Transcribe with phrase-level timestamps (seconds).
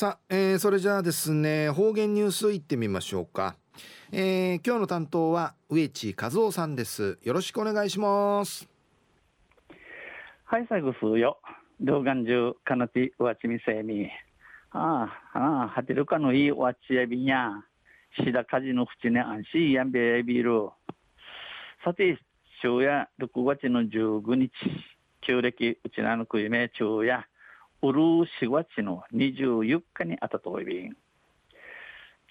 [0.00, 3.56] さあ、えー、それじゃあですね方言ニュースいってみましょうか、
[4.10, 7.18] えー、今日の担当は植地和夫さんです。
[7.22, 8.66] よろしくお願いします。
[10.46, 11.36] はい最後数よ。
[11.82, 14.08] 動画中かなてわちみせみ。
[14.70, 17.62] ああああはてるかのいいわちやびにゃ。
[18.24, 20.70] しだかじのふちね安心やんべやびる
[21.84, 22.18] さて
[22.62, 24.50] 昼夜6月の15日。
[25.20, 27.26] 旧暦うちなのくいめ昼夜。
[27.82, 28.00] うる
[28.42, 30.96] 4月の24日にあたといびん。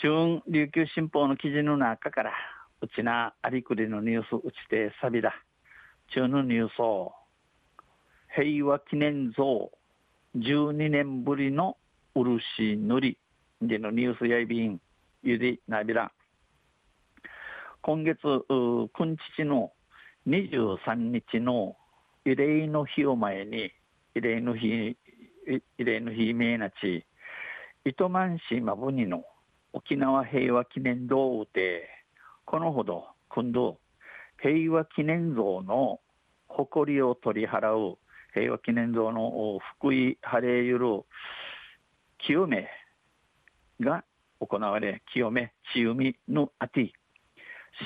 [0.02, 2.34] 中琉球新報の記事の中から、
[2.82, 5.34] うちなありくりのニュースうちてさびだ。
[6.14, 7.14] 中のニュースを、
[8.36, 9.72] 平和記念像
[10.38, 11.78] 12年ぶりの
[12.14, 13.18] 漆塗り
[13.62, 14.80] でのニュースやいびん、
[15.24, 16.12] ゆでなびら。
[17.82, 19.72] 今月、くんちちの
[20.28, 21.76] 23日の
[22.26, 23.72] 慰霊の日を前に、
[24.16, 24.96] 慰霊の日
[25.50, 27.06] 慰霊の日名なち
[27.84, 29.24] 糸満市まぶにの
[29.74, 31.90] 沖縄平和記念堂で
[32.46, 33.80] このほど今度
[34.42, 36.00] 平和記念像の
[36.48, 37.98] 誇りを取り払う
[38.34, 41.02] 平和記念像の福井晴れゆる
[42.20, 42.68] 清め
[43.82, 44.04] が
[44.40, 46.94] 行われ清めちゆみのあて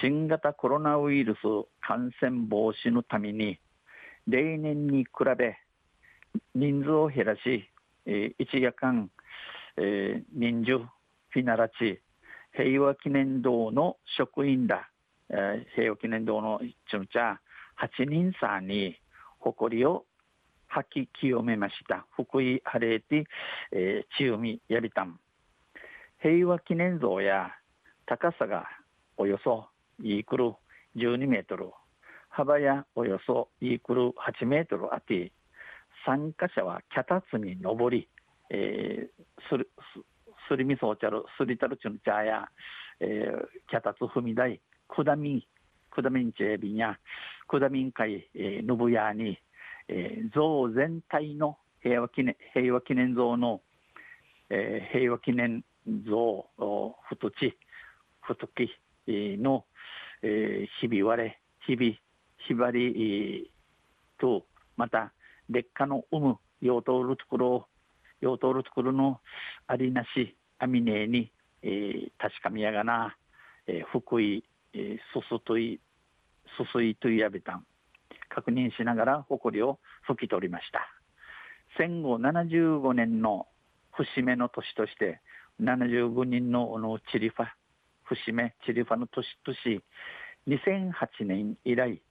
[0.02, 1.40] 新型コロナウイルス
[1.82, 3.60] 感染防止のために
[4.28, 5.56] 例年に比べ
[6.56, 7.70] 人数を減らし、
[8.06, 9.10] えー、一夜間、
[9.78, 10.78] えー、人数
[11.30, 12.00] フィナラチ
[12.56, 14.90] 平和記念堂の職員だ、
[15.30, 16.60] えー、平和記念堂の
[16.92, 17.40] ちゅちゃ
[18.00, 18.96] 8人さんに
[19.40, 20.06] 誇りを
[20.68, 22.06] 吐き清めました。
[22.16, 23.26] 福井晴れて、
[23.72, 25.20] えー、千海やびたん。
[26.22, 27.52] 平和記念像や
[28.06, 28.66] 高さが
[29.18, 29.68] およそ
[30.02, 30.54] イークル
[30.96, 31.72] 12メートル。
[32.30, 35.32] 幅やおよそイークル8メートルあって
[36.06, 38.08] 参加者は脚立に登り、
[38.50, 39.70] えー、する
[40.50, 42.50] すりみそうちゃるすりたるちゅんちゃや、
[43.00, 45.48] えー、脚立踏み台くだみ
[45.92, 46.98] くだみんちえびんや
[47.48, 49.38] くだみん会、えー、のぶやに、
[49.88, 53.62] えー、像全体の平和記念平和記念像の、
[54.50, 55.64] えー、平和記念
[56.08, 56.46] 像
[57.10, 57.58] ふとち
[58.22, 58.70] ふとき
[59.08, 59.66] の、
[60.22, 62.00] えー、ひび割れひび
[62.48, 63.52] ひばり
[64.20, 64.46] と
[64.78, 65.14] また
[65.50, 67.68] 劣化の有無用途るところ
[68.22, 69.20] 用途るところの
[69.68, 71.32] ありなしあみねえに、
[71.62, 73.16] えー、確かみやがな、
[73.68, 74.44] えー、福井、
[74.74, 75.80] えー、すすとい
[76.58, 77.66] すすいといやべたん
[78.30, 80.88] 確認しながら誇りを拭き取りました。
[81.78, 83.48] 戦後75年の
[83.92, 85.22] 節目の年として
[85.62, 87.48] 75人ののチリファ
[88.04, 89.82] 節目チリファの年とし
[90.48, 92.02] 2008年以来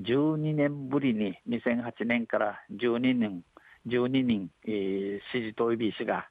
[0.00, 3.42] 12年ぶりに2008年から12年
[3.86, 6.28] 12人、えー、指示といびしが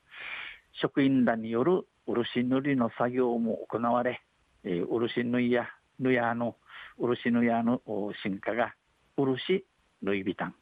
[0.82, 4.22] 職員らによる漆塗りの作業も行われ、
[4.64, 5.68] えー、漆縫いや
[6.00, 6.56] ぬやの
[6.98, 7.82] 漆ぬやの
[8.24, 8.74] 進化が
[9.16, 9.66] 漆
[10.02, 10.56] 縫いびたん。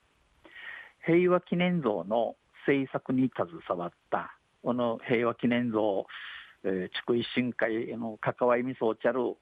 [1.05, 2.35] 平和記念像の
[2.65, 6.05] 制作に携わったこの平和記念像、
[6.65, 9.37] えー、地区維新会の関わりみそうちゃる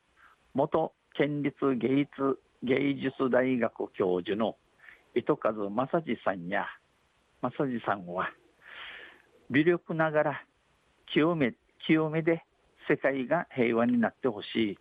[0.53, 4.55] 元県立芸術芸術大学教授の
[5.15, 6.65] 糸数正治さんや
[7.41, 8.29] 正治さんは
[9.49, 10.43] 微力ながら
[11.11, 11.53] 清め
[11.85, 12.43] 清めで
[12.89, 14.77] 世界が平和になってほしい。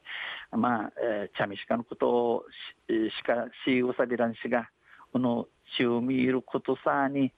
[0.56, 2.44] まあ、えー、チャミシカのことを
[2.88, 4.68] しかしうさびらんしが
[5.12, 7.32] この血を見ることさに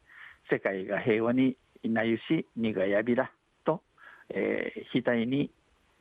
[0.50, 3.30] 世界が平和になゆしにがやびら
[3.64, 3.82] と、
[4.30, 5.50] えー、額に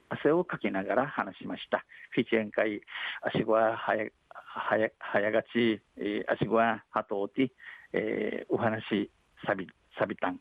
[0.09, 1.85] 汗をかきながら話しました。
[2.11, 2.81] フィチェン会、
[3.21, 7.51] 足ごは早早早がち、えー、足ごははとおて、
[7.93, 9.11] えー、お話
[9.45, 10.39] さび、さびたん。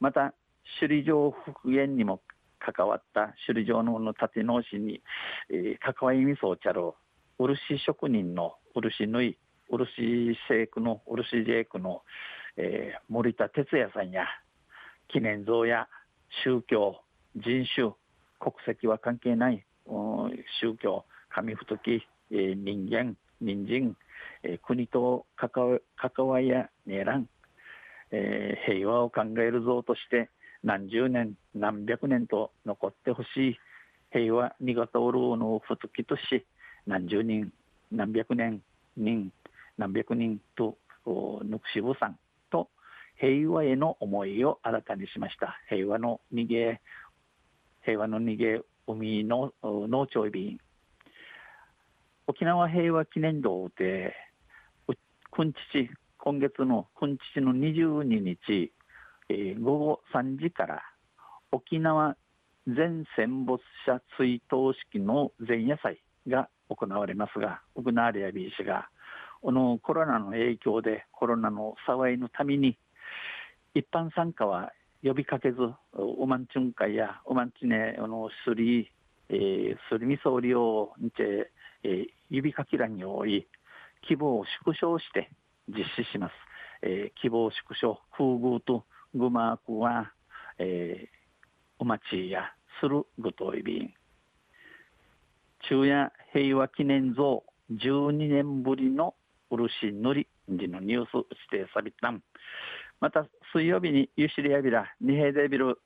[0.00, 0.34] また、
[0.80, 2.22] 首里城復元にも
[2.58, 5.02] 関わった首里城の立て直しに、
[5.50, 6.96] えー、関わりみそうちゃろ
[7.38, 12.02] う、漆職人の漆縫い、漆製区の漆税区の、
[12.56, 14.26] えー、森田哲也さんや、
[15.08, 15.88] 記念像や
[16.44, 17.02] 宗教、
[17.36, 17.92] 人種、
[18.44, 19.64] 国籍は関係ない
[20.60, 23.96] 宗教、神太き、え、人間、人参、
[24.42, 27.26] え、国と関わりやねらん、
[28.10, 30.28] え、平和を考える像として
[30.62, 33.58] 何十年、何百年と残ってほしい
[34.12, 36.46] 平和にがたおるのふときとし
[36.86, 37.50] 何十人、
[37.90, 38.60] 何百年、
[38.98, 39.32] 人、
[39.78, 40.76] 何百人と
[41.42, 42.18] ぬくしぶさん
[42.50, 42.68] と
[43.16, 45.58] 平和への思いを新たにしました。
[45.68, 46.80] 平和の逃げ、
[47.84, 50.58] 平和の逃げ海の農庁便。
[52.26, 54.14] 沖縄平和記念堂で
[55.30, 58.72] 今日今月の今日の22日、
[59.28, 60.82] えー、午後3時から
[61.52, 62.16] 沖縄
[62.66, 68.88] 全戦没者追悼式の前夜祭が行われますが、ウグナーレアビー氏が、
[69.42, 72.78] このコロナの影響でコロナの騒いのために
[73.74, 74.72] 一般参加は
[75.04, 75.58] 呼びかけず、
[75.92, 78.90] ウマンチュン会やウマンチネのすり、
[79.28, 81.52] えー、すりみそりをにて、
[81.82, 83.46] えー、指かきらに多い
[84.02, 85.30] 規模を縮小して
[85.68, 86.32] 実施します。
[86.80, 90.10] えー、希望縮小、空軍とグマークは、
[90.58, 91.06] えー、
[91.78, 93.92] お待ちやするごといびん。
[95.60, 99.14] 昼夜平和記念像12年ぶりの
[99.50, 102.22] 漆塗り時のニュース指定サビタン。
[103.04, 105.78] また水曜日にユシリアビラ二平デビル。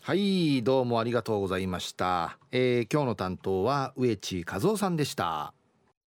[0.00, 5.52] はいどうもありがとうございました、えー、今日の担当は植地和夫さんでした。